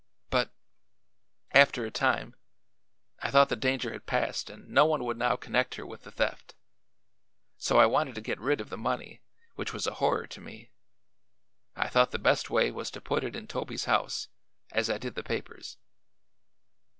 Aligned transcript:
But 0.31 0.51
after 1.51 1.85
a 1.85 1.91
time 1.91 2.35
I 3.19 3.29
thought 3.29 3.49
the 3.49 3.55
danger 3.55 3.91
had 3.93 4.07
passed 4.07 4.49
and 4.49 4.67
no 4.67 4.83
one 4.87 5.03
would 5.03 5.15
now 5.15 5.35
connect 5.35 5.75
her 5.75 5.85
with 5.85 6.05
the 6.05 6.11
theft; 6.11 6.55
so 7.59 7.77
I 7.77 7.85
wanted 7.85 8.15
to 8.15 8.21
get 8.21 8.39
rid 8.39 8.59
of 8.61 8.69
the 8.71 8.79
money, 8.79 9.21
which 9.53 9.73
was 9.73 9.85
a 9.85 9.93
horror 10.01 10.25
to 10.25 10.41
me. 10.41 10.71
I 11.75 11.87
thought 11.87 12.09
the 12.09 12.17
best 12.17 12.49
way 12.49 12.71
was 12.71 12.89
to 12.89 12.99
put 12.99 13.23
it 13.23 13.35
in 13.35 13.45
Toby's 13.45 13.85
house, 13.85 14.27
as 14.71 14.89
I 14.89 14.97
did 14.97 15.13
the 15.13 15.21
papers." 15.21 15.77